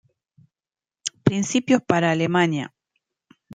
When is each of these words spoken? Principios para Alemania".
Principios 1.27 1.79
para 1.89 2.09
Alemania". 2.09 2.73